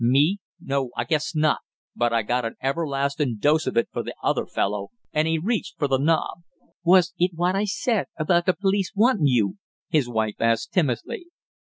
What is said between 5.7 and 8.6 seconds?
for the knob. "Was it what I said about the